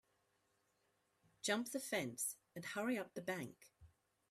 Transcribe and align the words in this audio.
Jump 1.43 1.69
the 1.69 1.79
fence 1.79 2.35
and 2.55 2.65
hurry 2.65 2.97
up 2.97 3.13
the 3.13 3.21
bank. 3.21 3.67